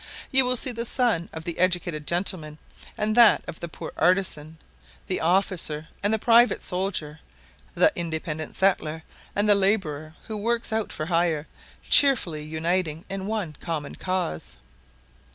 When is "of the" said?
1.31-1.59, 3.47-3.67